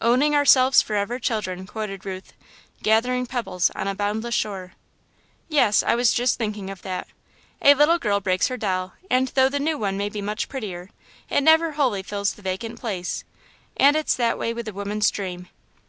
[0.00, 2.32] "'Owning ourselves forever children,' quoted Ruth,
[2.84, 4.74] "'gathering pebbles on a boundless shore.'"
[5.48, 7.08] "Yes, I was just thinking of that.
[7.60, 10.90] A little girl breaks her doll, and though the new one may be much prettier,
[11.28, 13.24] it never wholly fills the vacant place,
[13.76, 15.48] and it's that way with a woman's dream."